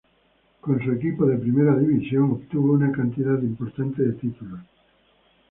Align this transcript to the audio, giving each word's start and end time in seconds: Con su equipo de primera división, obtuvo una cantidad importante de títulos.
Con 0.61 0.83
su 0.83 0.93
equipo 0.93 1.27
de 1.27 1.37
primera 1.37 1.75
división, 1.77 2.31
obtuvo 2.31 2.73
una 2.73 2.91
cantidad 2.91 3.39
importante 3.39 4.01
de 4.01 4.13
títulos. 4.13 4.61